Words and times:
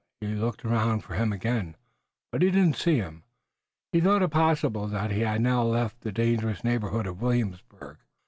He 0.19 0.33
looked 0.33 0.65
around 0.65 1.01
for 1.03 1.13
him 1.13 1.31
again, 1.31 1.75
but 2.31 2.41
he 2.41 2.49
did 2.49 2.65
not 2.65 2.75
see 2.75 2.95
him, 2.95 3.17
and 3.21 3.23
he 3.91 4.01
thought 4.01 4.23
it 4.23 4.31
possible 4.31 4.87
that 4.87 5.11
he 5.11 5.19
had 5.21 5.41
now 5.41 5.61
left 5.61 6.01
the 6.01 6.11
dangerous 6.11 6.63
neighborhood 6.63 7.05
of 7.05 7.21
Williamsburg. 7.21 7.99